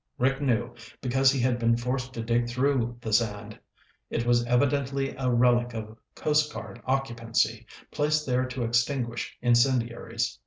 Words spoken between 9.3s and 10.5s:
incendiaries.